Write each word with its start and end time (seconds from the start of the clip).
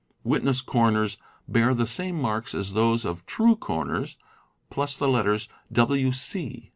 Witness 0.23 0.61
corners 0.61 1.19
bear 1.47 1.75
the 1.75 1.85
same 1.85 2.19
marks 2.19 2.55
as 2.55 2.73
those 2.73 3.05
of 3.05 3.23
true 3.27 3.55
corners, 3.55 4.17
plus 4.71 4.97
the 4.97 5.07
letters 5.07 5.47
W. 5.73 6.11
C. 6.11 6.69